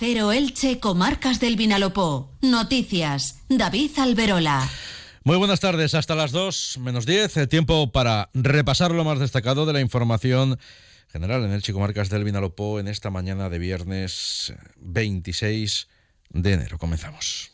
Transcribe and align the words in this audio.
Cero 0.00 0.32
Elche, 0.32 0.80
Comarcas 0.80 1.40
del 1.40 1.56
Vinalopó. 1.56 2.30
Noticias, 2.40 3.42
David 3.50 3.90
Alberola. 3.98 4.66
Muy 5.24 5.36
buenas 5.36 5.60
tardes, 5.60 5.92
hasta 5.92 6.14
las 6.14 6.32
2 6.32 6.78
menos 6.80 7.04
10, 7.04 7.36
eh, 7.36 7.46
tiempo 7.46 7.92
para 7.92 8.30
repasar 8.32 8.92
lo 8.92 9.04
más 9.04 9.18
destacado 9.18 9.66
de 9.66 9.74
la 9.74 9.82
información 9.82 10.58
general 11.12 11.44
en 11.44 11.52
Elche, 11.52 11.74
Comarcas 11.74 12.08
del 12.08 12.24
Vinalopó 12.24 12.80
en 12.80 12.88
esta 12.88 13.10
mañana 13.10 13.50
de 13.50 13.58
viernes 13.58 14.54
26 14.76 15.88
de 16.30 16.52
enero. 16.54 16.78
Comenzamos. 16.78 17.50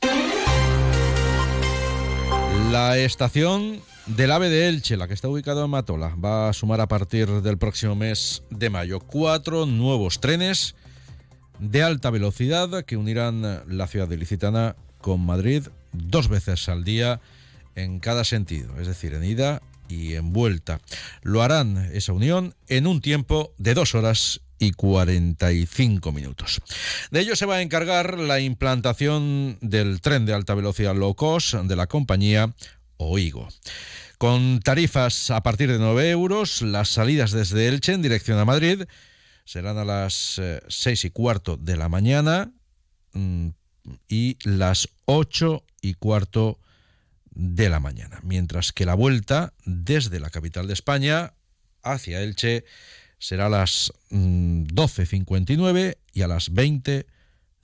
La 2.71 2.97
estación 2.97 3.83
del 4.07 4.31
AVE 4.31 4.51
de 4.51 4.69
Elche, 4.69 4.97
la 4.97 5.09
que 5.09 5.15
está 5.15 5.29
ubicada 5.29 5.65
en 5.65 5.71
Matola, 5.71 6.15
va 6.15 6.51
a 6.51 6.53
sumar 6.53 6.81
a 6.81 6.87
partir 6.87 7.27
del 7.43 7.59
próximo 7.59 7.97
mes 7.97 8.45
de 8.51 8.71
mayo 8.71 9.01
cuatro 9.01 9.67
nuevos 9.67 10.21
trenes 10.21 10.77
de 11.59 11.83
alta 11.83 12.11
velocidad 12.11 12.85
que 12.85 12.97
unirán 12.97 13.63
la 13.69 13.87
ciudad 13.87 14.09
de 14.09 14.17
Licitana 14.17 14.77
con 15.01 15.21
Madrid 15.25 15.69
dos 15.93 16.29
veces 16.29 16.69
al 16.69 16.85
día 16.85 17.21
en 17.75 18.01
cada 18.01 18.25
sentido, 18.25 18.79
es 18.81 18.87
decir, 18.87 19.15
en 19.15 19.25
ida 19.25 19.63
y 19.89 20.15
en 20.15 20.33
vuelta. 20.33 20.81
Lo 21.23 21.43
harán 21.43 21.91
esa 21.93 22.13
unión 22.13 22.55
en 22.69 22.87
un 22.87 23.01
tiempo 23.01 23.53
de 23.59 23.75
dos 23.75 23.95
horas 23.95 24.41
y 24.59 24.73
45 24.73 26.13
minutos. 26.13 26.63
De 27.11 27.21
ello 27.21 27.37
se 27.37 27.47
va 27.47 27.57
a 27.57 27.63
encargar 27.63 28.19
la 28.19 28.41
implantación 28.41 29.59
del 29.61 30.01
tren 30.01 30.25
de 30.27 30.33
alta 30.33 30.55
velocidad 30.55 30.97
low 30.97 31.15
cost 31.15 31.55
de 31.55 31.77
la 31.77 31.87
compañía 31.87 32.55
OIGO. 32.97 33.49
Con 34.19 34.61
tarifas 34.61 35.31
a 35.31 35.43
partir 35.43 35.71
de 35.71 35.79
9 35.79 36.11
euros, 36.11 36.63
las 36.63 36.89
salidas 36.89 37.33
desde 37.33 37.69
Elche 37.69 37.93
en 37.93 38.01
dirección 38.01 38.39
a 38.39 38.47
Madrid 38.47 38.85
serán 39.47 39.79
a 39.79 39.85
las 39.85 40.41
6 40.69 41.05
eh, 41.05 41.07
y 41.07 41.11
cuarto 41.11 41.57
de 41.57 41.77
la 41.77 41.89
mañana 41.89 42.53
mm, 43.13 43.49
y 44.09 44.37
las 44.43 44.89
8 45.07 45.65
y 45.81 45.95
cuarto 45.95 46.59
de 47.31 47.71
la 47.71 47.81
mañana, 47.81 48.21
mientras 48.23 48.73
que 48.73 48.85
la 48.85 48.95
vuelta 48.95 49.55
desde 49.65 50.21
la 50.21 50.31
capital 50.31 50.67
de 50.67 50.73
España 50.73 51.35
hacia 51.83 52.23
Elche 52.23 52.65
será 53.19 53.47
a 53.47 53.51
las 53.51 53.93
12.59 54.11 55.97
mm, 55.97 55.99
y 56.13 56.23
a 56.23 56.29
las 56.29 56.53
20 56.53 57.07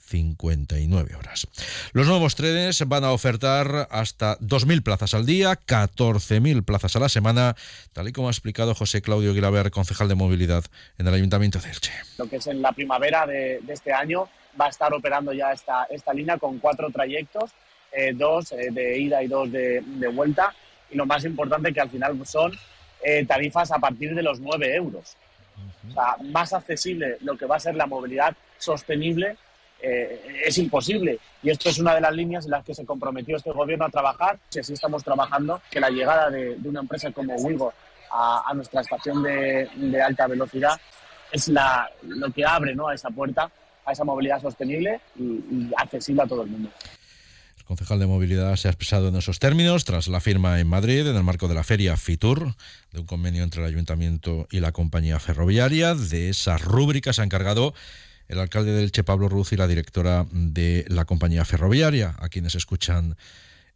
59 0.03 1.15
horas. 1.15 1.49
Los 1.93 2.07
nuevos 2.07 2.35
trenes 2.35 2.87
van 2.87 3.05
a 3.05 3.13
ofertar 3.13 3.89
hasta 3.91 4.39
2.000 4.39 4.83
plazas 4.83 5.15
al 5.15 5.25
día, 5.25 5.53
14.000 5.53 6.65
plazas 6.65 6.97
a 6.97 7.01
la 7.01 7.09
semana, 7.09 7.57
tal 7.93 8.09
y 8.09 8.13
como 8.13 8.29
ha 8.29 8.31
explicado 8.31 8.75
José 8.75 9.01
Claudio 9.01 9.33
Guilaber, 9.33 9.71
concejal 9.71 10.09
de 10.09 10.15
movilidad 10.15 10.65
en 10.99 11.07
el 11.07 11.15
Ayuntamiento 11.15 11.59
de 11.61 11.71
Elche. 11.71 11.93
Lo 12.19 12.29
que 12.29 12.37
es 12.37 12.47
en 12.47 12.61
la 12.61 12.73
primavera 12.73 13.27
de, 13.27 13.61
este 13.69 13.93
año 13.93 14.29
va 14.61 14.67
a 14.67 14.69
estar 14.69 14.93
operando 14.93 15.33
ya 15.33 15.53
esta, 15.53 15.85
esta 15.85 16.13
línea 16.13 16.37
con 16.37 16.59
cuatro 16.59 16.91
trayectos, 16.91 17.51
eh, 17.93 18.13
dos 18.15 18.53
eh, 18.53 18.69
de 18.71 18.99
ida 18.99 19.23
y 19.23 19.29
dos 19.29 19.51
de, 19.51 19.83
vuelta, 20.13 20.55
y 20.91 20.97
lo 20.97 21.07
más 21.07 21.25
importante 21.25 21.73
que 21.73 21.81
al 21.81 21.91
final 21.91 22.21
son 22.27 22.53
eh, 23.03 23.25
tarifas 23.25 23.71
a 23.73 23.79
partir 23.79 24.15
de 24.15 24.23
los 24.23 24.41
9 24.41 24.75
euros. 24.75 25.17
O 25.89 25.93
sea, 25.93 26.17
más 26.23 26.53
accesible 26.53 27.17
lo 27.21 27.37
que 27.37 27.47
va 27.47 27.57
a 27.57 27.61
ser 27.61 27.75
la 27.75 27.87
movilidad 27.87 28.37
sostenible 28.59 29.37
eh, 29.83 30.43
es 30.47 30.57
imposible. 30.59 31.19
Y 31.43 31.51
esto 31.51 31.69
es 31.69 31.79
una 31.79 31.95
de 31.95 32.01
las 32.01 32.15
líneas 32.15 32.45
en 32.45 32.53
las 32.53 32.65
que 32.65 32.75
se 32.75 32.87
comprometió 32.87 33.37
este 33.37 33.51
gobierno 33.51 33.85
a 33.85 33.91
trabajar. 33.91 34.39
Si 34.49 34.61
así 34.61 34.75
estamos 34.75 35.03
trabajando, 35.03 35.61
que 35.71 35.81
la 35.81 35.91
llegada 35.91 36.31
de, 36.31 36.57
una 36.65 36.81
empresa 36.81 37.11
como 37.11 37.35
Wigo 37.35 37.73
a, 38.11 38.53
nuestra 38.55 38.83
estación 38.83 39.23
de, 39.23 39.69
alta 40.05 40.27
velocidad 40.27 40.81
es 41.33 41.49
la, 41.49 41.91
lo 42.03 42.31
que 42.31 42.45
abre 42.45 42.75
¿no? 42.75 42.89
a 42.89 42.95
esa 42.95 43.11
puerta, 43.11 43.51
a 43.85 43.93
esa 43.93 44.05
movilidad 44.05 44.41
sostenible 44.41 45.01
y, 45.19 45.71
accesible 45.77 46.23
a 46.23 46.27
todo 46.27 46.43
el 46.43 46.51
mundo. 46.51 46.71
El 47.59 47.65
concejal 47.65 47.99
de 47.99 48.07
movilidad 48.07 48.55
se 48.57 48.69
ha 48.69 48.71
expresado 48.71 49.09
en 49.09 49.17
esos 49.17 49.39
términos 49.39 49.85
tras 49.85 50.07
la 50.09 50.21
firma 50.21 50.61
en 50.61 50.69
Madrid, 50.69 51.07
en 51.07 51.17
el 51.17 51.23
marco 51.25 51.49
de 51.49 51.55
la 51.55 51.65
feria 51.65 51.97
FITUR, 51.97 52.55
de 52.93 53.01
un 53.01 53.07
convenio 53.07 53.43
entre 53.43 53.63
el 53.63 53.67
ayuntamiento 53.67 54.47
y 54.51 54.61
la 54.61 54.73
compañía 54.73 55.19
ferroviaria. 55.19 55.95
De 55.95 56.29
esas 56.29 56.61
rúbricas 56.63 57.17
se 57.17 57.23
ha 57.23 57.25
encargado 57.25 57.73
el 58.33 58.41
alcalde 58.41 58.73
del 58.73 58.91
Che, 58.91 59.05
Pablo 59.05 59.29
Ruz, 59.29 59.53
y 59.53 59.57
la 59.57 59.67
directora 59.67 60.27
de 60.33 60.87
la 60.89 61.05
compañía 61.05 61.45
ferroviaria, 61.45 62.15
a 62.19 62.31
quienes 62.31 62.55
escuchan 62.55 63.15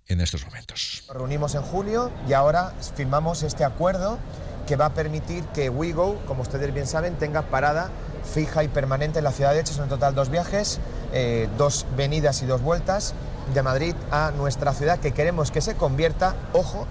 en 0.09 0.21
estos 0.23 0.47
momentos. 0.47 1.05
Nos 1.09 1.17
reunimos 1.17 1.55
en 1.55 1.63
julio 1.63 2.11
y 2.27 2.33
ahora 2.33 2.73
firmamos 2.97 3.43
este 3.43 3.65
acuerdo 3.65 4.19
que 4.67 4.77
va 4.77 4.87
a 4.87 4.95
permitir 4.95 5.45
que 5.47 5.69
WeGo, 5.69 6.23
como 6.27 6.41
ustedes 6.41 6.73
bien 6.73 6.87
saben, 6.87 7.17
tenga 7.17 7.43
parada 7.43 7.91
fija 8.25 8.65
y 8.65 8.69
permanente 8.69 9.19
en 9.19 9.25
la 9.25 9.33
ciudad 9.33 9.53
de 9.53 9.61
Elche. 9.61 9.75
Son 9.75 9.85
en 9.85 9.91
total 9.91 10.15
dos 10.15 10.31
viajes, 10.31 10.81
eh, 11.13 11.49
dos 11.59 11.85
venidas 11.95 12.43
y 12.43 12.47
dos 12.47 12.63
vueltas 12.63 13.15
de 13.53 13.63
Madrid 13.63 13.95
a 14.11 14.33
nuestra 14.37 14.73
ciudad 14.73 14.99
que 15.01 15.13
queremos 15.13 15.51
que 15.51 15.61
se 15.61 15.75
convierta, 15.75 16.35
ojo, 16.55 16.87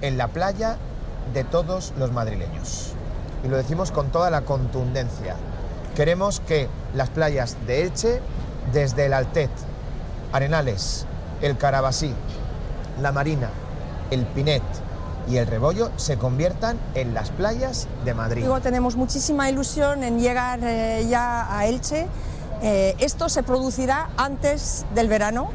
en 0.00 0.16
la 0.16 0.28
playa 0.28 0.78
de 1.34 1.44
todos 1.44 1.92
los 1.98 2.10
madrileños. 2.10 2.92
Y 3.44 3.48
lo 3.48 3.56
decimos 3.58 3.90
con 3.90 4.10
toda 4.10 4.30
la 4.30 4.42
contundencia. 4.42 5.36
Queremos 5.96 6.40
que 6.40 6.68
las 6.94 7.08
playas 7.08 7.56
de 7.66 7.82
Elche, 7.82 8.20
desde 8.70 9.06
el 9.06 9.14
Altet, 9.14 9.50
Arenales, 10.30 11.06
el 11.40 11.56
Carabasí, 11.56 12.12
la 13.00 13.12
Marina, 13.12 13.48
el 14.10 14.26
Pinet 14.26 14.62
y 15.26 15.38
el 15.38 15.46
Rebollo 15.46 15.90
se 15.96 16.18
conviertan 16.18 16.78
en 16.94 17.14
las 17.14 17.30
playas 17.30 17.88
de 18.04 18.12
Madrid. 18.12 18.44
tenemos 18.62 18.94
muchísima 18.96 19.48
ilusión 19.48 20.04
en 20.04 20.20
llegar 20.20 20.60
eh, 20.62 21.06
ya 21.08 21.56
a 21.56 21.64
Elche. 21.64 22.06
Eh, 22.60 22.94
esto 22.98 23.30
se 23.30 23.42
producirá 23.42 24.10
antes 24.18 24.84
del 24.94 25.08
verano 25.08 25.48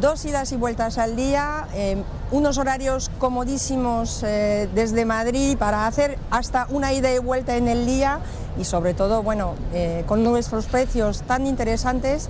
dos 0.00 0.24
idas 0.24 0.52
y 0.52 0.56
vueltas 0.56 0.98
al 0.98 1.16
día, 1.16 1.66
eh, 1.74 2.02
unos 2.30 2.58
horarios 2.58 3.10
comodísimos 3.18 4.22
eh, 4.22 4.68
desde 4.74 5.04
Madrid 5.04 5.56
para 5.56 5.86
hacer 5.86 6.18
hasta 6.30 6.66
una 6.70 6.92
ida 6.92 7.14
y 7.14 7.18
vuelta 7.18 7.56
en 7.56 7.68
el 7.68 7.86
día 7.86 8.20
y 8.58 8.64
sobre 8.64 8.94
todo, 8.94 9.22
bueno, 9.22 9.54
eh, 9.72 10.04
con 10.06 10.22
nuestros 10.22 10.66
precios 10.66 11.22
tan 11.22 11.46
interesantes. 11.46 12.28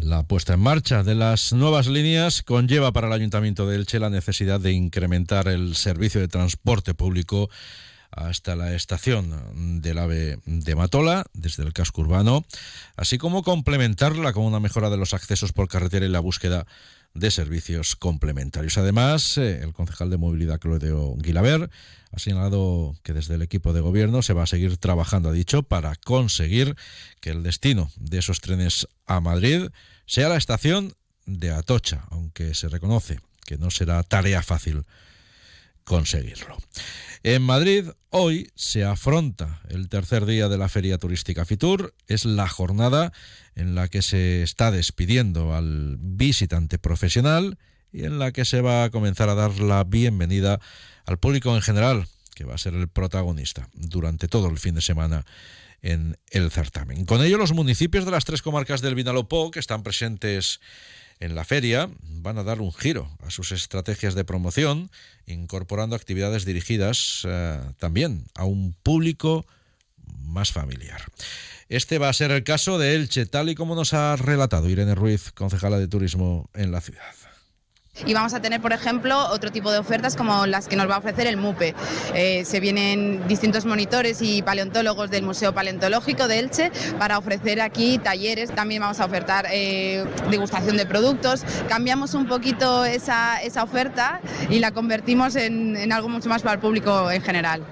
La 0.00 0.22
puesta 0.22 0.54
en 0.54 0.60
marcha 0.60 1.02
de 1.02 1.16
las 1.16 1.52
nuevas 1.52 1.88
líneas 1.88 2.42
conlleva 2.42 2.92
para 2.92 3.08
el 3.08 3.12
Ayuntamiento 3.12 3.66
de 3.66 3.76
Elche 3.76 3.98
la 3.98 4.08
necesidad 4.08 4.60
de 4.60 4.72
incrementar 4.72 5.48
el 5.48 5.74
servicio 5.74 6.20
de 6.20 6.28
transporte 6.28 6.94
público 6.94 7.50
hasta 8.10 8.56
la 8.56 8.74
estación 8.74 9.80
del 9.80 9.98
AVE 9.98 10.38
de 10.44 10.74
Matola, 10.74 11.24
desde 11.32 11.62
el 11.62 11.72
casco 11.72 12.00
urbano, 12.00 12.44
así 12.96 13.18
como 13.18 13.42
complementarla 13.42 14.32
con 14.32 14.44
una 14.44 14.60
mejora 14.60 14.90
de 14.90 14.96
los 14.96 15.14
accesos 15.14 15.52
por 15.52 15.68
carretera 15.68 16.06
y 16.06 16.08
la 16.08 16.20
búsqueda 16.20 16.66
de 17.14 17.30
servicios 17.30 17.96
complementarios. 17.96 18.78
Además, 18.78 19.36
eh, 19.38 19.62
el 19.62 19.72
concejal 19.72 20.10
de 20.10 20.16
movilidad 20.16 20.60
Claudio 20.60 21.14
Guilaber 21.16 21.70
ha 22.12 22.18
señalado 22.18 22.96
que 23.02 23.12
desde 23.12 23.34
el 23.34 23.42
equipo 23.42 23.72
de 23.72 23.80
gobierno 23.80 24.22
se 24.22 24.32
va 24.32 24.44
a 24.44 24.46
seguir 24.46 24.76
trabajando, 24.76 25.28
ha 25.28 25.32
dicho, 25.32 25.62
para 25.62 25.96
conseguir 25.96 26.76
que 27.20 27.30
el 27.30 27.42
destino 27.42 27.90
de 27.96 28.18
esos 28.18 28.40
trenes 28.40 28.88
a 29.06 29.20
Madrid 29.20 29.68
sea 30.06 30.28
la 30.28 30.36
estación 30.36 30.94
de 31.26 31.50
Atocha, 31.50 32.04
aunque 32.10 32.54
se 32.54 32.68
reconoce 32.68 33.20
que 33.46 33.58
no 33.58 33.70
será 33.70 34.02
tarea 34.02 34.42
fácil 34.42 34.84
conseguirlo. 35.90 36.56
En 37.24 37.42
Madrid 37.42 37.84
hoy 38.10 38.48
se 38.54 38.84
afronta 38.84 39.60
el 39.68 39.88
tercer 39.88 40.24
día 40.24 40.48
de 40.48 40.56
la 40.56 40.68
Feria 40.68 40.98
Turística 40.98 41.44
Fitur. 41.44 41.94
Es 42.06 42.24
la 42.24 42.48
jornada 42.48 43.12
en 43.56 43.74
la 43.74 43.88
que 43.88 44.00
se 44.00 44.44
está 44.44 44.70
despidiendo 44.70 45.52
al 45.52 45.96
visitante 45.98 46.78
profesional 46.78 47.58
y 47.92 48.04
en 48.04 48.20
la 48.20 48.30
que 48.30 48.44
se 48.44 48.60
va 48.60 48.84
a 48.84 48.90
comenzar 48.90 49.28
a 49.30 49.34
dar 49.34 49.58
la 49.58 49.82
bienvenida 49.82 50.60
al 51.06 51.18
público 51.18 51.56
en 51.56 51.60
general, 51.60 52.06
que 52.36 52.44
va 52.44 52.54
a 52.54 52.58
ser 52.58 52.74
el 52.74 52.86
protagonista 52.86 53.68
durante 53.74 54.28
todo 54.28 54.48
el 54.48 54.58
fin 54.58 54.76
de 54.76 54.82
semana 54.82 55.26
en 55.82 56.18
el 56.30 56.52
certamen. 56.52 57.04
Con 57.04 57.20
ello, 57.20 57.36
los 57.36 57.52
municipios 57.52 58.04
de 58.04 58.12
las 58.12 58.24
tres 58.24 58.42
comarcas 58.42 58.80
del 58.80 58.94
Vinalopó, 58.94 59.50
que 59.50 59.58
están 59.58 59.82
presentes 59.82 60.60
en 61.20 61.34
la 61.34 61.44
feria 61.44 61.88
van 62.00 62.38
a 62.38 62.42
dar 62.42 62.60
un 62.60 62.72
giro 62.72 63.08
a 63.20 63.30
sus 63.30 63.52
estrategias 63.52 64.14
de 64.14 64.24
promoción, 64.24 64.90
incorporando 65.26 65.94
actividades 65.94 66.44
dirigidas 66.44 67.22
eh, 67.28 67.60
también 67.78 68.26
a 68.34 68.44
un 68.44 68.74
público 68.82 69.46
más 70.24 70.52
familiar. 70.52 71.02
Este 71.68 71.98
va 71.98 72.08
a 72.08 72.12
ser 72.12 72.32
el 72.32 72.42
caso 72.42 72.78
de 72.78 72.96
Elche, 72.96 73.26
tal 73.26 73.48
y 73.48 73.54
como 73.54 73.76
nos 73.76 73.94
ha 73.94 74.16
relatado 74.16 74.68
Irene 74.68 74.94
Ruiz, 74.94 75.30
concejala 75.32 75.78
de 75.78 75.86
turismo 75.86 76.50
en 76.54 76.72
la 76.72 76.80
ciudad. 76.80 77.14
Y 78.06 78.14
vamos 78.14 78.32
a 78.34 78.40
tener, 78.40 78.60
por 78.60 78.72
ejemplo, 78.72 79.18
otro 79.30 79.50
tipo 79.50 79.70
de 79.70 79.78
ofertas 79.78 80.16
como 80.16 80.46
las 80.46 80.68
que 80.68 80.76
nos 80.76 80.88
va 80.88 80.94
a 80.94 80.98
ofrecer 80.98 81.26
el 81.26 81.36
MUPE. 81.36 81.74
Eh, 82.14 82.44
se 82.44 82.60
vienen 82.60 83.26
distintos 83.28 83.66
monitores 83.66 84.22
y 84.22 84.42
paleontólogos 84.42 85.10
del 85.10 85.22
Museo 85.22 85.52
Paleontológico 85.52 86.26
de 86.26 86.38
Elche 86.38 86.72
para 86.98 87.18
ofrecer 87.18 87.60
aquí 87.60 87.98
talleres. 87.98 88.54
También 88.54 88.80
vamos 88.80 89.00
a 89.00 89.04
ofertar 89.04 89.46
eh, 89.50 90.04
degustación 90.30 90.76
de 90.76 90.86
productos. 90.86 91.42
Cambiamos 91.68 92.14
un 92.14 92.26
poquito 92.26 92.84
esa, 92.84 93.38
oferta 93.62 94.20
y 94.48 94.60
la 94.60 94.70
convertimos 94.70 95.36
en, 95.36 95.76
en 95.76 95.92
algo 95.92 96.08
mucho 96.08 96.28
más 96.28 96.42
para 96.42 96.54
el 96.54 96.60
público 96.60 97.10
en 97.10 97.20
general. 97.22 97.66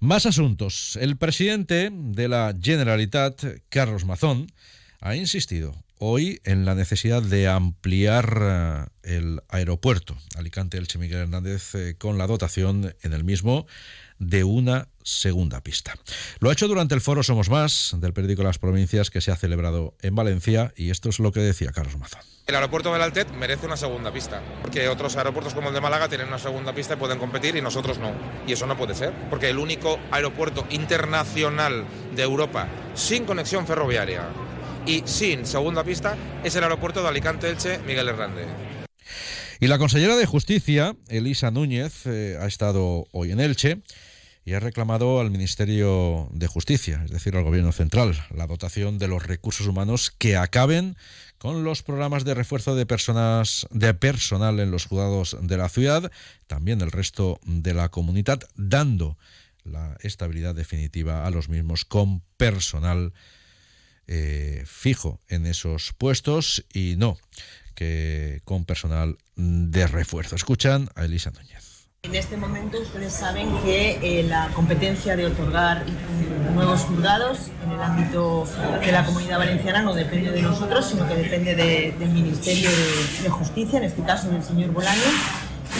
Más 0.00 0.26
asuntos. 0.26 0.98
El 1.00 1.16
presidente 1.16 1.90
de 1.92 2.28
la 2.28 2.54
Generalitat, 2.60 3.42
Carlos 3.68 4.04
Mazón, 4.04 4.48
ha 5.00 5.14
insistido 5.14 5.74
hoy 5.98 6.40
en 6.44 6.64
la 6.64 6.74
necesidad 6.74 7.22
de 7.22 7.48
ampliar 7.48 8.88
eh, 9.02 9.16
el 9.16 9.40
aeropuerto 9.48 10.16
Alicante-Elche 10.36 10.98
Miguel 10.98 11.20
Hernández 11.20 11.74
eh, 11.74 11.94
con 11.98 12.18
la 12.18 12.26
dotación 12.26 12.94
en 13.02 13.12
el 13.12 13.24
mismo 13.24 13.66
de 14.18 14.44
una 14.44 14.88
segunda 15.02 15.60
pista. 15.60 15.94
Lo 16.38 16.48
ha 16.48 16.52
hecho 16.52 16.68
durante 16.68 16.94
el 16.94 17.00
foro 17.00 17.22
Somos 17.22 17.50
Más 17.50 17.94
del 17.98 18.12
periódico 18.12 18.42
Las 18.42 18.58
Provincias 18.58 19.10
que 19.10 19.20
se 19.20 19.30
ha 19.30 19.36
celebrado 19.36 19.94
en 20.00 20.14
Valencia 20.14 20.72
y 20.76 20.90
esto 20.90 21.08
es 21.08 21.18
lo 21.18 21.32
que 21.32 21.40
decía 21.40 21.72
Carlos 21.72 21.98
Mazón. 21.98 22.22
El 22.46 22.54
aeropuerto 22.54 22.92
del 22.92 23.02
Altet 23.02 23.30
merece 23.32 23.66
una 23.66 23.76
segunda 23.76 24.12
pista, 24.12 24.42
porque 24.62 24.88
otros 24.88 25.16
aeropuertos 25.16 25.54
como 25.54 25.68
el 25.68 25.74
de 25.74 25.80
Málaga 25.80 26.08
tienen 26.08 26.28
una 26.28 26.38
segunda 26.38 26.74
pista 26.74 26.94
y 26.94 26.96
pueden 26.96 27.18
competir 27.18 27.56
y 27.56 27.62
nosotros 27.62 27.98
no. 27.98 28.12
Y 28.46 28.52
eso 28.52 28.66
no 28.66 28.76
puede 28.76 28.94
ser, 28.94 29.12
porque 29.30 29.48
el 29.48 29.58
único 29.58 29.98
aeropuerto 30.10 30.66
internacional 30.70 31.84
de 32.14 32.22
Europa 32.22 32.68
sin 32.94 33.24
conexión 33.24 33.66
ferroviaria 33.66 34.28
y 34.86 35.02
sin 35.06 35.46
segunda 35.46 35.84
pista 35.84 36.16
es 36.42 36.54
el 36.56 36.64
aeropuerto 36.64 37.02
de 37.02 37.08
Alicante-Elche 37.08 37.78
Miguel 37.86 38.08
Hernández. 38.08 38.46
Y 39.60 39.66
la 39.68 39.78
consellera 39.78 40.16
de 40.16 40.26
Justicia, 40.26 40.96
Elisa 41.08 41.50
Núñez, 41.50 42.06
eh, 42.06 42.36
ha 42.40 42.46
estado 42.46 43.06
hoy 43.12 43.32
en 43.32 43.40
Elche 43.40 43.82
y 44.44 44.52
ha 44.52 44.60
reclamado 44.60 45.20
al 45.20 45.30
Ministerio 45.30 46.28
de 46.32 46.46
Justicia, 46.46 47.00
es 47.04 47.10
decir, 47.10 47.34
al 47.34 47.44
Gobierno 47.44 47.72
Central, 47.72 48.14
la 48.34 48.46
dotación 48.46 48.98
de 48.98 49.08
los 49.08 49.22
recursos 49.22 49.66
humanos 49.66 50.10
que 50.10 50.36
acaben 50.36 50.96
con 51.38 51.64
los 51.64 51.82
programas 51.82 52.24
de 52.24 52.34
refuerzo 52.34 52.74
de 52.74 52.84
personas 52.84 53.66
de 53.70 53.94
personal 53.94 54.60
en 54.60 54.70
los 54.70 54.86
juzgados 54.86 55.36
de 55.40 55.56
la 55.56 55.68
ciudad, 55.68 56.10
también 56.46 56.78
del 56.78 56.90
resto 56.90 57.40
de 57.46 57.72
la 57.72 57.88
comunidad, 57.88 58.40
dando 58.54 59.16
la 59.62 59.96
estabilidad 60.00 60.54
definitiva 60.54 61.26
a 61.26 61.30
los 61.30 61.48
mismos 61.48 61.86
con 61.86 62.20
personal 62.36 63.14
eh, 64.06 64.62
fijo 64.66 65.20
en 65.28 65.46
esos 65.46 65.92
puestos 65.92 66.64
y 66.72 66.94
no 66.96 67.16
que 67.74 68.40
con 68.44 68.64
personal 68.64 69.18
de 69.36 69.86
refuerzo. 69.86 70.36
Escuchan 70.36 70.88
a 70.94 71.04
Elisa 71.04 71.30
Núñez. 71.30 71.88
En 72.04 72.14
este 72.14 72.36
momento 72.36 72.78
ustedes 72.82 73.14
saben 73.14 73.48
que 73.62 73.98
eh, 74.02 74.24
la 74.24 74.50
competencia 74.54 75.16
de 75.16 75.24
otorgar 75.24 75.84
nuevos 76.54 76.82
juzgados 76.82 77.48
en 77.64 77.72
el 77.72 77.80
ámbito 77.80 78.46
de 78.84 78.92
la 78.92 79.06
comunidad 79.06 79.38
valenciana 79.38 79.80
no 79.80 79.94
depende 79.94 80.30
de 80.30 80.42
nosotros, 80.42 80.86
sino 80.86 81.08
que 81.08 81.14
depende 81.14 81.54
del 81.54 82.10
Ministerio 82.10 82.68
de, 83.22 83.30
Justicia, 83.30 83.78
en 83.78 83.84
este 83.84 84.02
caso 84.02 84.28
del 84.28 84.44
señor 84.44 84.70
Bolaño. 84.72 85.00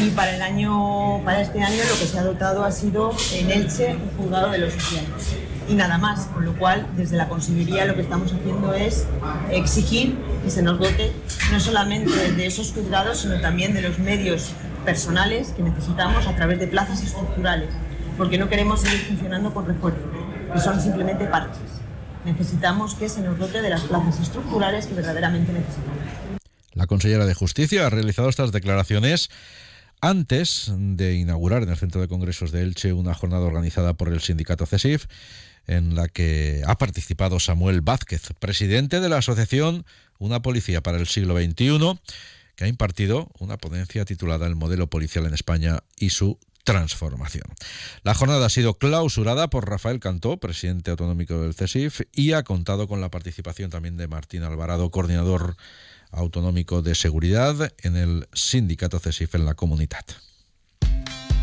Y 0.02 0.10
para, 0.10 0.34
el 0.34 0.40
año, 0.40 1.22
para 1.24 1.42
este 1.42 1.62
año 1.62 1.76
lo 1.76 1.98
que 1.98 2.06
se 2.06 2.18
ha 2.18 2.24
dotado 2.24 2.64
ha 2.64 2.72
sido 2.72 3.14
en 3.34 3.50
Elche 3.50 3.94
un 3.94 4.10
juzgado 4.16 4.50
de 4.50 4.58
los 4.58 4.72
sociales 4.72 5.36
y 5.68 5.74
nada 5.74 5.98
más, 5.98 6.26
con 6.26 6.44
lo 6.44 6.56
cual 6.58 6.86
desde 6.96 7.16
la 7.16 7.28
Consellería 7.28 7.84
lo 7.84 7.94
que 7.94 8.02
estamos 8.02 8.32
haciendo 8.32 8.74
es 8.74 9.06
exigir 9.50 10.16
que 10.42 10.50
se 10.50 10.62
nos 10.62 10.78
dote 10.78 11.12
no 11.52 11.60
solamente 11.60 12.32
de 12.32 12.46
esos 12.46 12.72
juzgados, 12.72 13.20
sino 13.20 13.40
también 13.40 13.74
de 13.74 13.82
los 13.82 13.98
medios 13.98 14.52
personales 14.84 15.52
que 15.56 15.62
necesitamos 15.62 16.26
a 16.26 16.36
través 16.36 16.58
de 16.58 16.66
plazas 16.66 17.02
estructurales, 17.02 17.70
porque 18.16 18.38
no 18.38 18.48
queremos 18.48 18.80
seguir 18.80 19.00
funcionando 19.06 19.52
con 19.52 19.66
refuerzo, 19.66 20.00
que 20.52 20.60
son 20.60 20.80
simplemente 20.80 21.24
parches. 21.26 21.62
Necesitamos 22.24 22.94
que 22.94 23.08
se 23.08 23.20
nos 23.20 23.38
dote 23.38 23.62
de 23.62 23.70
las 23.70 23.82
plazas 23.82 24.20
estructurales 24.20 24.86
que 24.86 24.94
verdaderamente 24.94 25.52
necesitamos. 25.52 25.98
La 26.72 26.86
consellera 26.86 27.24
de 27.24 27.34
Justicia 27.34 27.86
ha 27.86 27.90
realizado 27.90 28.28
estas 28.28 28.50
declaraciones 28.50 29.30
antes 30.04 30.70
de 30.76 31.14
inaugurar 31.14 31.62
en 31.62 31.70
el 31.70 31.78
Centro 31.78 32.02
de 32.02 32.08
Congresos 32.08 32.52
de 32.52 32.60
Elche 32.60 32.92
una 32.92 33.14
jornada 33.14 33.46
organizada 33.46 33.94
por 33.94 34.12
el 34.12 34.20
sindicato 34.20 34.66
CESIF 34.66 35.06
en 35.66 35.94
la 35.94 36.08
que 36.08 36.62
ha 36.66 36.76
participado 36.76 37.40
Samuel 37.40 37.80
Vázquez, 37.80 38.34
presidente 38.38 39.00
de 39.00 39.08
la 39.08 39.16
asociación 39.16 39.86
Una 40.18 40.42
Policía 40.42 40.82
para 40.82 40.98
el 40.98 41.06
Siglo 41.06 41.36
XXI, 41.38 41.98
que 42.54 42.64
ha 42.64 42.68
impartido 42.68 43.30
una 43.38 43.56
ponencia 43.56 44.04
titulada 44.04 44.46
El 44.46 44.56
modelo 44.56 44.88
policial 44.90 45.24
en 45.24 45.32
España 45.32 45.82
y 45.96 46.10
su 46.10 46.38
transformación. 46.64 47.44
La 48.02 48.14
jornada 48.14 48.44
ha 48.44 48.50
sido 48.50 48.74
clausurada 48.74 49.48
por 49.48 49.70
Rafael 49.70 50.00
Cantó, 50.00 50.36
presidente 50.36 50.90
autonómico 50.90 51.40
del 51.40 51.54
CESIF, 51.54 52.02
y 52.12 52.32
ha 52.32 52.42
contado 52.42 52.88
con 52.88 53.00
la 53.00 53.10
participación 53.10 53.70
también 53.70 53.96
de 53.96 54.08
Martín 54.08 54.42
Alvarado, 54.42 54.90
coordinador 54.90 55.56
autonómico 56.14 56.82
de 56.82 56.94
seguridad 56.94 57.72
en 57.78 57.96
el 57.96 58.28
sindicato 58.32 58.98
CESIF 58.98 59.34
en 59.34 59.44
la 59.44 59.54
comunidad 59.54 60.04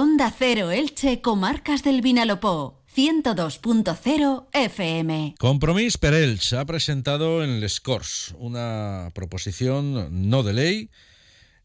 Onda 0.00 0.30
Cero 0.30 0.70
Elche, 0.70 1.20
Comarcas 1.20 1.82
del 1.82 2.02
Vinalopó. 2.02 2.84
102.0 2.94 4.46
FM. 4.52 5.34
Compromís 5.40 5.98
per 5.98 6.14
Elche 6.14 6.56
ha 6.56 6.64
presentado 6.66 7.42
en 7.42 7.58
Les 7.58 7.80
Corts 7.80 8.32
una 8.38 9.10
proposición 9.12 10.30
no 10.30 10.44
de 10.44 10.52
ley 10.52 10.90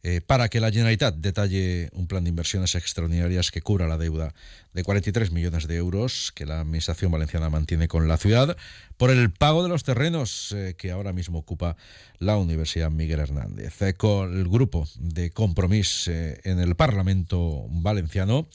eh, 0.06 0.20
para 0.20 0.50
que 0.50 0.60
la 0.60 0.70
Generalitat 0.70 1.14
detalle 1.16 1.88
un 1.94 2.06
plan 2.06 2.24
de 2.24 2.28
inversiones 2.28 2.74
extraordinarias 2.74 3.50
que 3.50 3.62
cubra 3.62 3.88
la 3.88 3.96
deuda 3.96 4.34
de 4.74 4.84
43 4.84 5.30
millones 5.32 5.66
de 5.66 5.76
euros 5.76 6.30
que 6.34 6.44
la 6.44 6.60
Administración 6.60 7.10
Valenciana 7.10 7.48
mantiene 7.48 7.88
con 7.88 8.06
la 8.06 8.18
ciudad 8.18 8.54
por 8.98 9.10
el 9.10 9.30
pago 9.30 9.62
de 9.62 9.70
los 9.70 9.82
terrenos 9.82 10.52
eh, 10.52 10.74
que 10.76 10.90
ahora 10.90 11.14
mismo 11.14 11.38
ocupa 11.38 11.78
la 12.18 12.36
Universidad 12.36 12.90
Miguel 12.90 13.20
Hernández. 13.20 13.80
Eh, 13.80 13.94
el 13.98 14.46
grupo 14.46 14.86
de 14.98 15.30
compromiso 15.30 16.10
en 16.12 16.58
el 16.58 16.74
Parlamento 16.76 17.64
Valenciano 17.70 18.46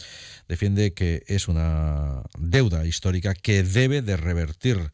defiende 0.48 0.94
que 0.94 1.24
es 1.26 1.48
una 1.48 2.22
deuda 2.38 2.86
histórica 2.86 3.34
que 3.34 3.64
debe 3.64 4.04
de 4.04 4.18
revertir 4.18 4.92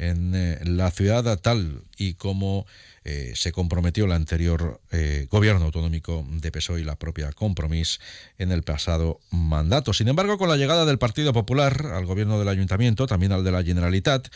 en 0.00 0.76
la 0.78 0.90
ciudad 0.90 1.38
tal 1.40 1.82
y 1.98 2.14
como 2.14 2.66
eh, 3.04 3.32
se 3.34 3.52
comprometió 3.52 4.06
el 4.06 4.12
anterior 4.12 4.80
eh, 4.92 5.26
gobierno 5.30 5.66
autonómico 5.66 6.26
de 6.30 6.50
PSOE 6.50 6.80
y 6.80 6.84
la 6.84 6.96
propia 6.96 7.32
Compromís 7.32 8.00
en 8.38 8.50
el 8.50 8.62
pasado 8.62 9.20
mandato. 9.30 9.92
Sin 9.92 10.08
embargo, 10.08 10.38
con 10.38 10.48
la 10.48 10.56
llegada 10.56 10.86
del 10.86 10.98
Partido 10.98 11.34
Popular 11.34 11.86
al 11.94 12.06
gobierno 12.06 12.38
del 12.38 12.48
Ayuntamiento, 12.48 13.06
también 13.06 13.32
al 13.32 13.44
de 13.44 13.52
la 13.52 13.62
Generalitat, 13.62 14.28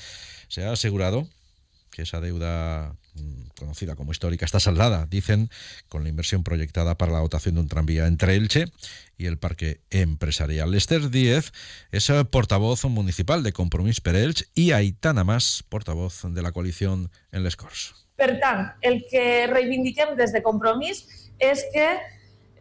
se 0.49 0.65
ha 0.65 0.73
asegurado 0.73 1.27
que 1.91 2.03
esa 2.03 2.21
deuda 2.21 2.95
conocida 3.59 3.95
como 3.95 4.13
histórica 4.13 4.45
está 4.45 4.61
saldada, 4.61 5.07
dicen, 5.07 5.49
con 5.89 6.03
la 6.03 6.09
inversión 6.09 6.43
proyectada 6.43 6.97
para 6.97 7.13
la 7.13 7.21
dotación 7.21 7.55
de 7.55 7.61
un 7.63 7.69
tranvía 7.69 8.07
entre 8.07 8.35
Elche 8.35 8.67
y 9.17 9.27
el 9.27 9.39
parque 9.39 9.81
empresarial. 9.91 10.71
Lester 10.71 11.11
Díez 11.11 11.53
es 11.93 12.11
portavoz 12.31 12.85
municipal 12.85 13.43
de 13.43 13.53
Compromís 13.53 14.01
per 14.01 14.17
Elche 14.17 14.47
y 14.55 14.73
Aitana 14.73 15.25
Más, 15.25 15.65
portavoz 15.69 16.23
de 16.25 16.43
la 16.43 16.53
coalición 16.53 17.11
en 17.33 17.45
Les 17.45 17.57
Corts. 17.57 17.95
Per 18.15 18.39
tant, 18.39 18.69
el 18.81 19.01
que 19.11 19.47
reivindiquem 19.51 20.15
des 20.15 20.31
de 20.31 20.43
Compromís 20.43 21.03
és 21.43 21.65
que 21.75 21.87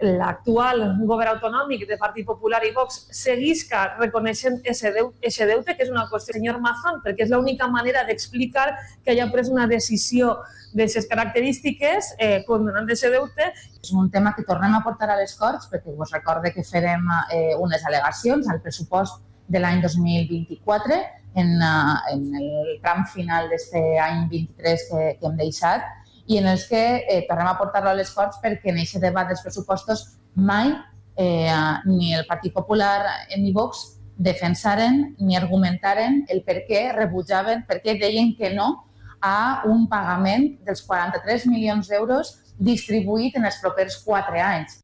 l'actual 0.03 0.83
govern 1.07 1.33
autonòmic 1.33 1.85
de 1.87 1.97
Partit 1.97 2.25
Popular 2.27 2.59
i 2.67 2.73
Vox 2.75 3.05
seguisca 3.15 3.85
reconeixent 3.97 4.59
ese, 4.67 4.91
deu, 4.95 5.13
ese 5.21 5.47
deute, 5.47 5.75
que 5.77 5.85
és 5.85 5.91
una 5.91 6.05
qüestió, 6.11 6.35
senyor 6.35 6.59
Mazón, 6.63 6.99
perquè 7.05 7.25
és 7.25 7.31
l'única 7.31 7.69
manera 7.71 8.03
d'explicar 8.07 8.67
que 9.03 9.13
haya 9.13 9.29
pres 9.31 9.49
una 9.53 9.67
decisió 9.67 10.37
d'aquestes 10.73 11.07
característiques 11.09 12.13
eh, 12.17 12.43
condonant 12.47 12.89
ese 12.91 13.09
deute. 13.13 13.51
És 13.81 13.91
un 13.95 14.11
tema 14.11 14.35
que 14.35 14.45
tornem 14.47 14.75
a 14.75 14.83
portar 14.83 15.09
a 15.13 15.19
les 15.19 15.35
Corts 15.39 15.71
perquè 15.71 15.95
vos 15.95 16.11
recorde 16.11 16.53
que 16.53 16.65
farem 16.67 17.07
eh, 17.31 17.53
unes 17.59 17.83
al·legacions 17.87 18.49
al 18.51 18.61
pressupost 18.61 19.21
de 19.47 19.59
l'any 19.59 19.81
2024 19.83 21.01
en, 21.35 21.49
uh, 21.61 21.97
en 22.13 22.29
el 22.37 22.77
tram 22.83 23.03
final 23.09 23.49
d'aquest 23.49 23.75
any 23.75 24.27
23 24.29 24.87
que, 24.89 25.03
que 25.19 25.27
hem 25.29 25.37
deixat 25.39 25.89
i 26.27 26.37
en 26.39 26.47
els 26.47 26.67
que 26.69 27.03
eh, 27.03 27.23
tornem 27.27 27.49
a 27.49 27.57
portar-lo 27.59 27.91
a 27.91 27.97
les 27.97 28.11
perquè 28.13 28.71
en 28.71 28.79
aquest 28.79 29.01
debat 29.03 29.27
dels 29.27 29.41
pressupostos 29.41 30.05
mai 30.35 30.71
eh, 31.15 31.51
ni 31.85 32.13
el 32.13 32.25
Partit 32.25 32.53
Popular 32.53 33.03
ni 33.37 33.51
Vox 33.51 33.99
defensaren 34.15 35.15
ni 35.19 35.35
argumentaren 35.35 36.23
el 36.29 36.43
per 36.43 36.63
què 36.67 36.91
rebutjaven, 36.93 37.65
per 37.67 37.81
què 37.81 37.97
deien 37.99 38.35
que 38.37 38.53
no 38.53 38.85
a 39.23 39.63
un 39.65 39.87
pagament 39.89 40.57
dels 40.65 40.83
43 40.85 41.47
milions 41.47 41.89
d'euros 41.89 42.37
distribuït 42.59 43.35
en 43.39 43.45
els 43.45 43.59
propers 43.61 43.97
quatre 44.03 44.41
anys. 44.41 44.79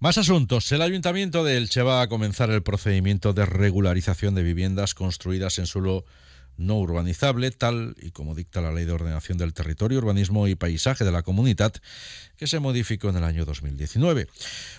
Más 0.00 0.16
asuntos. 0.16 0.72
El 0.72 0.80
Ayuntamiento 0.80 1.44
de 1.44 1.58
Elche 1.58 1.82
va 1.82 2.00
a 2.00 2.08
comenzar 2.08 2.50
el 2.50 2.62
procedimiento 2.62 3.34
de 3.34 3.44
regularización 3.44 4.34
de 4.34 4.42
viviendas 4.42 4.94
construidas 4.94 5.58
en 5.58 5.66
suelo 5.66 6.06
no 6.56 6.78
urbanizable, 6.78 7.50
tal 7.50 7.96
y 8.00 8.10
como 8.10 8.34
dicta 8.34 8.60
la 8.60 8.72
Ley 8.72 8.84
de 8.84 8.92
Ordenación 8.92 9.38
del 9.38 9.54
Territorio, 9.54 9.98
Urbanismo 9.98 10.46
y 10.48 10.54
Paisaje 10.54 11.04
de 11.04 11.12
la 11.12 11.22
Comunidad, 11.22 11.72
que 12.36 12.46
se 12.46 12.60
modificó 12.60 13.08
en 13.08 13.16
el 13.16 13.24
año 13.24 13.44
2019. 13.44 14.28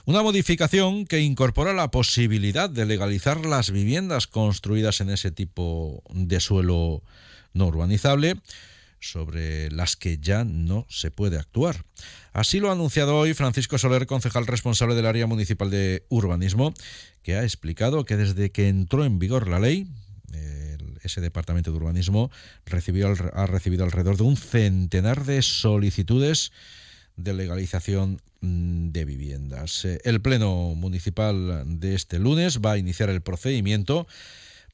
Una 0.06 0.22
modificación 0.22 1.06
que 1.06 1.20
incorpora 1.20 1.74
la 1.74 1.92
posibilidad 1.92 2.70
de 2.70 2.86
legalizar 2.86 3.46
las 3.46 3.72
viviendas 3.72 4.28
construidas 4.28 5.02
en 5.02 5.10
ese 5.10 5.32
tipo 5.32 6.04
de 6.14 6.40
suelo 6.40 7.04
no 7.54 7.68
urbanizable, 7.68 8.36
sobre 9.02 9.72
las 9.72 9.96
que 9.96 10.20
ya 10.20 10.46
no 10.46 10.86
se 10.88 11.12
puede 11.12 11.38
actuar. 11.38 11.84
Así 12.34 12.60
lo 12.60 12.70
ha 12.70 12.74
anunciado 12.74 13.18
hoy 13.18 13.34
Francisco 13.34 13.78
Soler, 13.78 14.06
concejal 14.06 14.48
responsable 14.48 14.96
del 14.96 15.08
área 15.08 15.28
municipal 15.28 15.70
de 15.70 16.06
urbanismo, 16.10 16.74
que 17.24 17.36
ha 17.36 17.44
explicado 17.44 18.06
que 18.06 18.16
desde 18.16 18.52
que 18.52 18.70
entró 18.70 19.04
en 19.04 19.20
vigor 19.20 19.48
la 19.48 19.60
ley, 19.60 19.88
ese 21.04 21.22
departamento 21.22 21.72
de 21.72 21.78
urbanismo 21.78 22.32
recibió, 22.66 23.14
ha 23.34 23.46
recibido 23.48 23.84
alrededor 23.84 24.18
de 24.18 24.24
un 24.24 24.38
centenar 24.38 25.26
de 25.26 25.42
solicitudes 25.42 26.52
de 27.16 27.34
legalización 27.34 28.22
mm, 28.42 28.90
de 28.90 29.06
viviendas. 29.06 29.86
Eh, 29.86 30.00
el 30.04 30.22
Pleno 30.22 30.74
Municipal 30.76 31.64
de 31.80 31.96
este 31.96 32.20
lunes 32.20 32.60
va 32.60 32.74
a 32.74 32.78
iniciar 32.78 33.10
el 33.10 33.22
procedimiento 33.22 34.08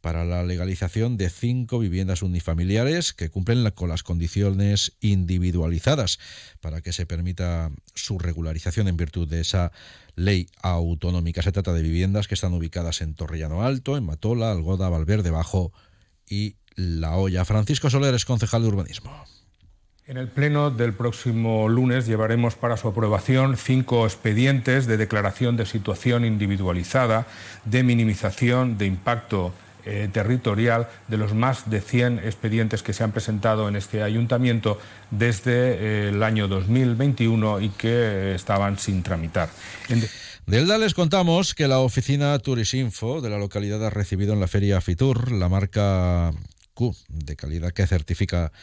para 0.02 0.26
la 0.26 0.44
legalización 0.44 1.18
de 1.18 1.30
cinco 1.30 1.80
viviendas 1.80 2.22
unifamiliares 2.22 3.14
que 3.14 3.30
cumplen 3.30 3.70
con 3.72 3.90
las 3.90 4.04
condiciones 4.04 4.94
individualizadas 5.02 6.20
para 6.62 6.82
que 6.82 6.94
se 6.94 7.06
permita 7.06 7.72
su 7.94 8.20
regularización 8.20 8.88
en 8.88 8.98
virtud 8.98 9.28
de 9.28 9.42
esa 9.42 9.72
ley 10.16 10.48
autonómica. 10.62 11.42
Se 11.42 11.52
trata 11.52 11.74
de 11.74 11.82
viviendas 11.82 12.28
que 12.28 12.36
están 12.36 12.54
ubicadas 12.54 13.02
en 13.02 13.16
Torrellano 13.16 13.64
Alto, 13.64 13.98
en 13.98 14.06
Matola, 14.06 14.52
Algoda, 14.52 14.90
Valverde 14.90 15.32
Bajo 15.32 15.74
y 16.30 16.56
La 16.76 17.16
Hoya. 17.16 17.46
Francisco 17.46 17.90
Soler 17.90 18.14
es 18.14 18.26
concejal 18.26 18.62
de 18.62 18.68
urbanismo. 18.68 19.12
En 20.08 20.16
el 20.16 20.30
pleno 20.30 20.72
del 20.72 20.94
próximo 20.94 21.68
lunes 21.68 22.06
llevaremos 22.06 22.56
para 22.56 22.78
su 22.78 22.88
aprobación 22.88 23.58
cinco 23.58 24.06
expedientes 24.06 24.88
de 24.88 24.96
declaración 24.96 25.58
de 25.58 25.66
situación 25.66 26.24
individualizada, 26.24 27.28
de 27.66 27.84
minimización 27.84 28.78
de 28.78 28.86
impacto 28.86 29.52
eh, 29.90 30.10
territorial 30.12 30.88
de 31.08 31.18
los 31.18 31.34
más 31.34 31.70
de 31.70 31.82
100 31.82 32.20
expedientes 32.20 32.84
que 32.84 32.92
se 32.92 33.04
han 33.04 33.14
presentado 33.14 33.70
en 33.70 33.78
este 33.78 34.04
ayuntamiento 34.04 34.80
desde 35.12 35.52
eh, 35.54 36.10
el 36.10 36.24
año 36.24 36.48
2021 36.48 37.62
y 37.62 37.70
que 37.70 38.36
estaban 38.36 38.80
sin 38.80 39.04
tramitar. 39.04 39.50
Elda 40.50 40.78
les 40.78 40.94
contamos 40.94 41.54
que 41.54 41.68
la 41.68 41.80
oficina 41.80 42.40
Turisinfo 42.40 43.20
de 43.20 43.30
la 43.30 43.38
localidad 43.38 43.86
ha 43.86 43.90
recibido 43.90 44.34
en 44.34 44.40
la 44.40 44.48
feria 44.48 44.80
Fitur 44.80 45.34
la 45.34 45.50
marca 45.50 46.32
Q 46.74 46.96
de 47.10 47.36
calidad 47.36 47.74
que 47.74 47.86
certifica 47.86 48.54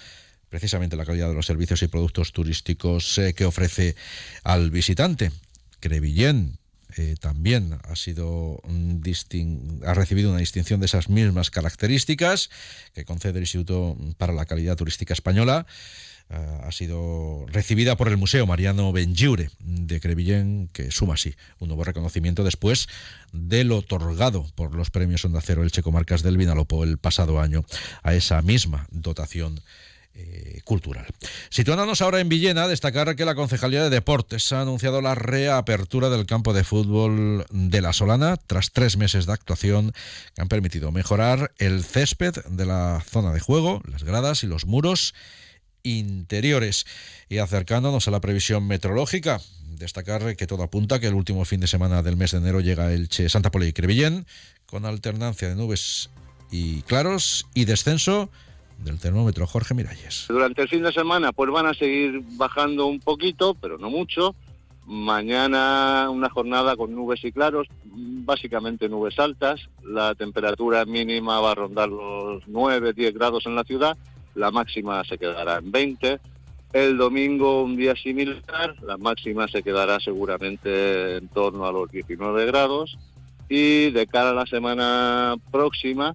precisamente 0.48 0.96
la 0.96 1.04
calidad 1.04 1.28
de 1.28 1.34
los 1.34 1.44
servicios 1.44 1.82
y 1.82 1.88
productos 1.88 2.32
turísticos 2.32 3.18
eh, 3.18 3.34
que 3.34 3.44
ofrece 3.44 3.96
al 4.44 4.70
visitante. 4.70 5.30
Crevillén 5.78 6.58
eh, 6.96 7.16
también 7.20 7.78
ha 7.82 7.96
sido 7.96 8.60
ha 9.84 9.94
recibido 9.94 10.30
una 10.30 10.38
distinción 10.38 10.80
de 10.80 10.86
esas 10.86 11.08
mismas 11.08 11.50
características 11.50 12.50
que 12.94 13.04
concede 13.04 13.38
el 13.38 13.44
Instituto 13.44 13.96
para 14.16 14.32
la 14.32 14.46
Calidad 14.46 14.76
Turística 14.76 15.12
Española. 15.12 15.66
Eh, 16.30 16.58
ha 16.62 16.72
sido 16.72 17.44
recibida 17.48 17.96
por 17.96 18.08
el 18.08 18.16
Museo 18.16 18.46
Mariano 18.46 18.92
Benjure 18.92 19.50
de 19.60 20.00
Crevillén, 20.00 20.70
que 20.72 20.90
suma 20.90 21.14
así 21.14 21.34
un 21.58 21.68
nuevo 21.68 21.84
reconocimiento 21.84 22.44
después 22.44 22.88
del 23.32 23.72
otorgado 23.72 24.46
por 24.54 24.74
los 24.74 24.90
premios 24.90 25.24
Onda 25.24 25.42
Cero 25.42 25.62
el 25.62 25.70
Checo 25.70 25.92
Marcas 25.92 26.22
del 26.22 26.38
Vinalopó 26.38 26.84
el 26.84 26.96
pasado 26.96 27.40
año 27.40 27.64
a 28.02 28.14
esa 28.14 28.40
misma 28.40 28.86
dotación 28.90 29.60
eh, 30.16 30.60
cultural. 30.64 31.06
Situándonos 31.48 32.00
ahora 32.00 32.20
en 32.20 32.28
Villena, 32.28 32.68
destacar 32.68 33.16
que 33.16 33.24
la 33.24 33.34
Concejalía 33.34 33.82
de 33.82 33.90
Deportes 33.90 34.52
ha 34.52 34.60
anunciado 34.60 35.02
la 35.02 35.16
reapertura 35.16 36.08
del 36.08 36.24
campo 36.24 36.52
de 36.52 36.62
fútbol 36.62 37.44
de 37.50 37.80
la 37.80 37.92
Solana 37.92 38.36
tras 38.36 38.70
tres 38.70 38.96
meses 38.96 39.26
de 39.26 39.32
actuación 39.32 39.92
que 40.34 40.42
han 40.42 40.48
permitido 40.48 40.92
mejorar 40.92 41.52
el 41.58 41.82
césped 41.82 42.34
de 42.48 42.64
la 42.64 43.02
zona 43.10 43.32
de 43.32 43.40
juego, 43.40 43.82
las 43.90 44.04
gradas 44.04 44.44
y 44.44 44.46
los 44.46 44.66
muros 44.66 45.14
interiores. 45.82 46.86
Y 47.28 47.38
acercándonos 47.38 48.06
a 48.06 48.12
la 48.12 48.20
previsión 48.20 48.68
meteorológica, 48.68 49.40
destacar 49.78 50.36
que 50.36 50.46
todo 50.46 50.62
apunta 50.62 51.00
que 51.00 51.08
el 51.08 51.14
último 51.14 51.44
fin 51.44 51.58
de 51.58 51.66
semana 51.66 52.02
del 52.02 52.16
mes 52.16 52.30
de 52.30 52.38
enero 52.38 52.60
llega 52.60 52.92
el 52.92 53.08
Che 53.08 53.28
Santa 53.28 53.50
Pola 53.50 53.66
y 53.66 53.72
Crevillén, 53.72 54.26
con 54.66 54.86
alternancia 54.86 55.48
de 55.48 55.56
nubes 55.56 56.10
y 56.50 56.82
claros 56.82 57.46
y 57.52 57.64
descenso 57.64 58.30
del 58.78 58.98
termómetro 58.98 59.46
Jorge 59.46 59.74
Miralles. 59.74 60.26
Durante 60.28 60.62
el 60.62 60.68
fin 60.68 60.82
de 60.82 60.92
semana 60.92 61.32
pues 61.32 61.50
van 61.50 61.66
a 61.66 61.74
seguir 61.74 62.22
bajando 62.36 62.86
un 62.86 63.00
poquito, 63.00 63.54
pero 63.54 63.78
no 63.78 63.90
mucho. 63.90 64.34
Mañana 64.86 66.08
una 66.10 66.28
jornada 66.28 66.76
con 66.76 66.94
nubes 66.94 67.24
y 67.24 67.32
claros, 67.32 67.66
básicamente 67.84 68.88
nubes 68.88 69.18
altas. 69.18 69.60
La 69.82 70.14
temperatura 70.14 70.84
mínima 70.84 71.40
va 71.40 71.52
a 71.52 71.54
rondar 71.54 71.88
los 71.88 72.42
9, 72.46 72.92
10 72.92 73.14
grados 73.14 73.46
en 73.46 73.54
la 73.54 73.64
ciudad 73.64 73.96
la 74.34 74.50
máxima 74.50 75.04
se 75.04 75.18
quedará 75.18 75.58
en 75.58 75.70
20. 75.70 76.20
El 76.72 76.96
domingo 76.96 77.62
un 77.62 77.76
día 77.76 77.94
similar, 77.94 78.74
la 78.82 78.96
máxima 78.96 79.46
se 79.48 79.62
quedará 79.62 80.00
seguramente 80.00 81.16
en 81.16 81.28
torno 81.28 81.66
a 81.66 81.72
los 81.72 81.90
19 81.90 82.46
grados 82.46 82.98
y 83.48 83.90
de 83.90 84.06
cara 84.06 84.30
a 84.30 84.34
la 84.34 84.46
semana 84.46 85.36
próxima 85.52 86.14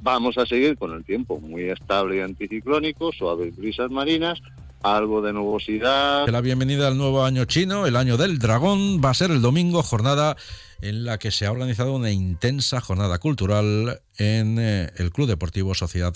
vamos 0.00 0.38
a 0.38 0.46
seguir 0.46 0.76
con 0.76 0.92
el 0.92 1.04
tiempo 1.04 1.40
muy 1.40 1.64
estable 1.64 2.16
y 2.16 2.20
anticiclónico, 2.20 3.12
suaves 3.12 3.56
brisas 3.56 3.90
marinas, 3.90 4.40
algo 4.82 5.22
de 5.22 5.32
nubosidad. 5.32 6.28
La 6.28 6.40
bienvenida 6.40 6.88
al 6.88 6.96
nuevo 6.96 7.24
año 7.24 7.44
chino, 7.44 7.86
el 7.86 7.96
año 7.96 8.16
del 8.16 8.38
dragón, 8.38 9.00
va 9.04 9.10
a 9.10 9.14
ser 9.14 9.30
el 9.30 9.42
domingo, 9.42 9.82
jornada 9.82 10.36
en 10.80 11.04
la 11.04 11.18
que 11.18 11.30
se 11.30 11.46
ha 11.46 11.52
organizado 11.52 11.94
una 11.94 12.10
intensa 12.10 12.80
jornada 12.80 13.18
cultural 13.18 14.00
en 14.16 14.58
eh, 14.58 14.90
el 14.96 15.10
Club 15.10 15.28
Deportivo 15.28 15.74
Sociedad 15.74 16.14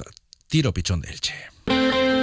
Tiro 0.49 0.73
Pichón 0.73 1.00
de 1.00 1.11
Elche. 1.11 1.52